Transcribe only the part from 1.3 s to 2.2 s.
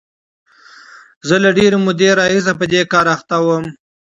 له ډېرې مودې